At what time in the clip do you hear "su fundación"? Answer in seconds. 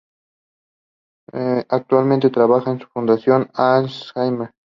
2.79-3.43